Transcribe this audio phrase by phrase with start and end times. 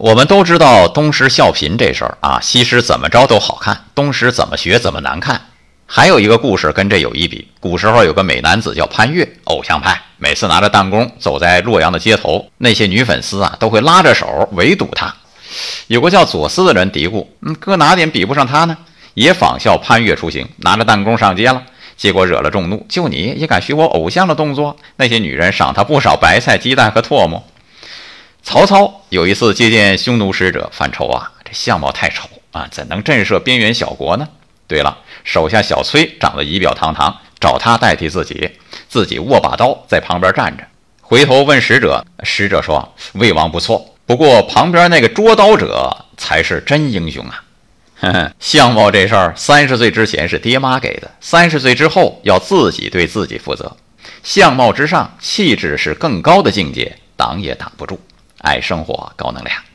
[0.00, 5.40] 我们都知道东施效颦这事儿啊，西施怎么着都好看，东施怎么学怎么难看。
[5.86, 15.12] 还有一个故事跟这有一比，古时候有个美男子叫潘岳，偶像派，每次拿着弹弓走在洛阳的街头，那些女粉丝啊都会拉着手围堵他。
[15.88, 18.78] 有个叫左思的人嘀咕：“嗯，搁哪点比不上他呢？”
[19.14, 21.60] 也仿效潘岳出行，拿着弹弓上街了，
[21.96, 22.86] 结果惹了众怒。
[22.88, 24.76] 就你也敢学我偶像的动作？
[24.94, 27.44] 那些女人赏他不少白菜、鸡蛋和唾沫。
[28.48, 34.26] 曹操有一次接见匈奴使者，犯愁啊，这相貌太丑啊，怎能震慑边缘小国呢？
[34.66, 38.52] 对了，手下小崔长得仪表堂堂，找他代替自己，
[38.88, 40.64] 自己握把刀在旁边站着。
[41.02, 47.44] 回头问使者，使者说：“魏王不错，不过旁边那个捉刀者才是真英雄啊。”
[48.00, 53.76] 呵呵，相貌这事儿，三十岁之前是爹妈给的，三十岁之后要自己对自己负责。
[54.22, 58.00] 相貌之上，气质是更高的境界，挡也挡不住。
[58.38, 59.67] 爱生活，高能量。